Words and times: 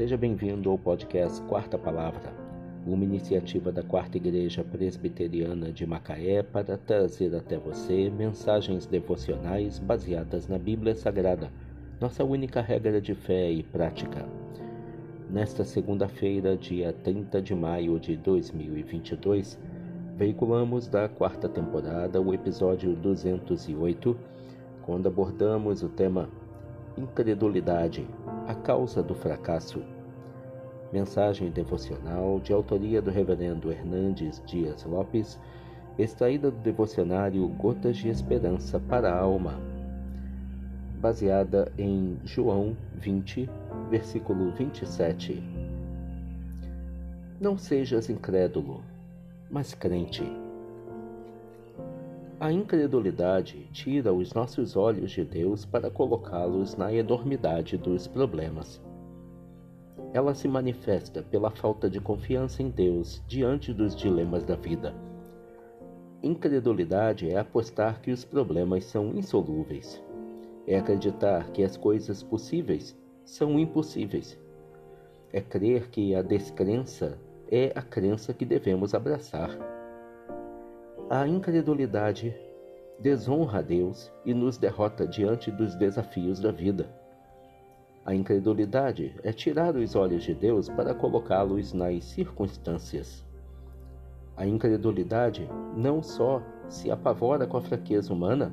Seja 0.00 0.16
bem-vindo 0.16 0.70
ao 0.70 0.78
podcast 0.78 1.42
Quarta 1.42 1.76
Palavra, 1.76 2.32
uma 2.86 3.04
iniciativa 3.04 3.70
da 3.70 3.82
Quarta 3.82 4.16
Igreja 4.16 4.64
Presbiteriana 4.64 5.70
de 5.70 5.84
Macaé 5.84 6.42
para 6.42 6.78
trazer 6.78 7.36
até 7.36 7.58
você 7.58 8.08
mensagens 8.08 8.86
devocionais 8.86 9.78
baseadas 9.78 10.48
na 10.48 10.56
Bíblia 10.56 10.94
Sagrada, 10.94 11.52
nossa 12.00 12.24
única 12.24 12.62
regra 12.62 12.98
de 12.98 13.14
fé 13.14 13.50
e 13.50 13.62
prática. 13.62 14.26
Nesta 15.28 15.64
segunda-feira, 15.64 16.56
dia 16.56 16.94
30 17.04 17.42
de 17.42 17.54
maio 17.54 18.00
de 18.00 18.16
2022, 18.16 19.58
veiculamos 20.16 20.88
da 20.88 21.10
quarta 21.10 21.46
temporada 21.46 22.22
o 22.22 22.32
episódio 22.32 22.96
208, 22.96 24.16
quando 24.80 25.08
abordamos 25.08 25.82
o 25.82 25.90
tema 25.90 26.26
Incredulidade, 27.00 28.06
a 28.46 28.54
causa 28.54 29.02
do 29.02 29.14
fracasso. 29.14 29.82
Mensagem 30.92 31.50
devocional 31.50 32.38
de 32.40 32.52
autoria 32.52 33.00
do 33.00 33.10
Reverendo 33.10 33.72
Hernandes 33.72 34.42
Dias 34.44 34.84
Lopes, 34.84 35.40
extraída 35.96 36.50
do 36.50 36.58
devocionário 36.58 37.48
Gotas 37.48 37.96
de 37.96 38.10
Esperança 38.10 38.78
para 38.78 39.10
a 39.10 39.18
Alma, 39.18 39.58
baseada 41.00 41.72
em 41.78 42.18
João 42.22 42.76
20, 42.96 43.48
versículo 43.88 44.50
27. 44.50 45.42
Não 47.40 47.56
sejas 47.56 48.10
incrédulo, 48.10 48.84
mas 49.50 49.72
crente. 49.72 50.49
A 52.40 52.50
incredulidade 52.50 53.68
tira 53.70 54.14
os 54.14 54.32
nossos 54.32 54.74
olhos 54.74 55.10
de 55.10 55.22
Deus 55.22 55.66
para 55.66 55.90
colocá-los 55.90 56.74
na 56.74 56.90
enormidade 56.90 57.76
dos 57.76 58.06
problemas. 58.06 58.80
Ela 60.14 60.34
se 60.34 60.48
manifesta 60.48 61.22
pela 61.22 61.50
falta 61.50 61.90
de 61.90 62.00
confiança 62.00 62.62
em 62.62 62.70
Deus 62.70 63.22
diante 63.28 63.74
dos 63.74 63.94
dilemas 63.94 64.42
da 64.42 64.56
vida. 64.56 64.94
Incredulidade 66.22 67.28
é 67.28 67.38
apostar 67.38 68.00
que 68.00 68.10
os 68.10 68.24
problemas 68.24 68.86
são 68.86 69.14
insolúveis. 69.14 70.02
É 70.66 70.78
acreditar 70.78 71.50
que 71.50 71.62
as 71.62 71.76
coisas 71.76 72.22
possíveis 72.22 72.98
são 73.22 73.58
impossíveis. 73.58 74.40
É 75.30 75.42
crer 75.42 75.90
que 75.90 76.14
a 76.14 76.22
descrença 76.22 77.18
é 77.50 77.70
a 77.74 77.82
crença 77.82 78.32
que 78.32 78.46
devemos 78.46 78.94
abraçar. 78.94 79.79
A 81.12 81.26
incredulidade 81.26 82.32
desonra 83.00 83.58
a 83.58 83.62
Deus 83.62 84.12
e 84.24 84.32
nos 84.32 84.56
derrota 84.56 85.08
diante 85.08 85.50
dos 85.50 85.74
desafios 85.74 86.38
da 86.38 86.52
vida. 86.52 86.88
A 88.06 88.14
incredulidade 88.14 89.16
é 89.24 89.32
tirar 89.32 89.74
os 89.74 89.96
olhos 89.96 90.22
de 90.22 90.32
Deus 90.32 90.68
para 90.68 90.94
colocá-los 90.94 91.72
nas 91.72 92.04
circunstâncias. 92.04 93.26
A 94.36 94.46
incredulidade 94.46 95.48
não 95.76 96.00
só 96.00 96.40
se 96.68 96.92
apavora 96.92 97.44
com 97.44 97.56
a 97.56 97.60
fraqueza 97.60 98.12
humana, 98.12 98.52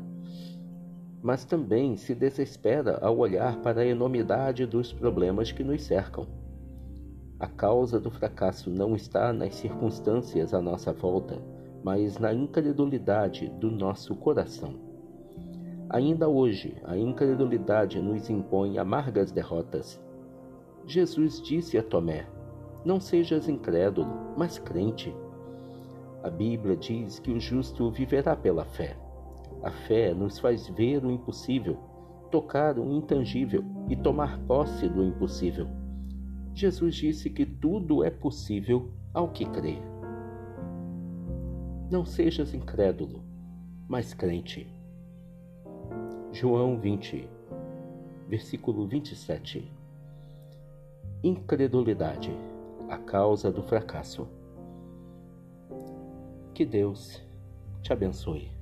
mas 1.22 1.46
também 1.46 1.96
se 1.96 2.16
desespera 2.16 2.98
ao 3.04 3.20
olhar 3.20 3.58
para 3.62 3.82
a 3.82 3.86
enormidade 3.86 4.66
dos 4.66 4.92
problemas 4.92 5.52
que 5.52 5.64
nos 5.64 5.84
cercam. 5.84 6.26
A 7.40 7.46
causa 7.46 8.00
do 8.00 8.10
fracasso 8.10 8.72
não 8.72 8.96
está 8.96 9.32
nas 9.32 9.54
circunstâncias 9.54 10.56
à 10.56 10.60
nossa 10.60 10.92
volta, 10.92 11.40
mas 11.84 12.18
na 12.18 12.34
incredulidade 12.34 13.48
do 13.60 13.72
nosso 13.72 14.16
coração. 14.16 14.76
Ainda 15.90 16.28
hoje, 16.28 16.76
a 16.84 16.98
incredulidade 16.98 18.02
nos 18.02 18.30
impõe 18.30 18.78
amargas 18.78 19.32
derrotas. 19.32 20.02
Jesus 20.86 21.42
disse 21.42 21.78
a 21.78 21.84
Tomé: 21.84 22.28
Não 22.84 23.00
sejas 23.00 23.48
incrédulo, 23.48 24.10
mas 24.36 24.60
crente. 24.60 25.16
A 26.24 26.30
Bíblia 26.30 26.76
diz 26.76 27.20
que 27.20 27.32
o 27.32 27.40
justo 27.40 27.90
viverá 27.90 28.36
pela 28.36 28.66
fé. 28.66 28.98
A 29.64 29.72
fé 29.72 30.14
nos 30.14 30.40
faz 30.40 30.68
ver 30.68 31.06
o 31.06 31.12
impossível, 31.12 31.78
tocar 32.30 32.78
o 32.78 32.92
intangível 32.92 33.64
e 33.88 33.96
tomar 33.96 34.40
posse 34.40 34.90
do 34.90 35.04
impossível. 35.04 35.68
Jesus 36.54 36.96
disse 36.96 37.30
que 37.30 37.46
tudo 37.46 38.04
é 38.04 38.10
possível 38.10 38.92
ao 39.14 39.30
que 39.30 39.46
crê. 39.46 39.78
Não 41.90 42.06
sejas 42.06 42.54
incrédulo, 42.54 43.24
mas 43.88 44.14
crente. 44.14 44.68
João 46.34 46.78
20, 46.78 47.30
versículo 48.28 48.86
27. 48.86 49.72
Incredulidade, 51.24 52.38
a 52.90 52.98
causa 52.98 53.50
do 53.50 53.64
fracasso. 53.64 54.28
Que 56.54 56.66
Deus 56.66 57.24
te 57.82 57.94
abençoe. 57.94 58.57